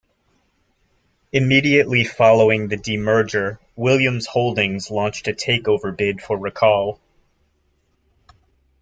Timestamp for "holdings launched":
4.25-5.27